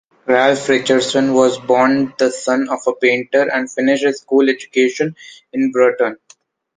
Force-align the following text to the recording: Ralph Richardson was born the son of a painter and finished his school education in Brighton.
Ralph 0.25 0.67
Richardson 0.67 1.35
was 1.35 1.59
born 1.59 2.15
the 2.17 2.31
son 2.31 2.69
of 2.69 2.79
a 2.87 2.95
painter 2.95 3.47
and 3.53 3.71
finished 3.71 4.03
his 4.03 4.17
school 4.21 4.49
education 4.49 5.15
in 5.53 5.71
Brighton. 5.71 6.17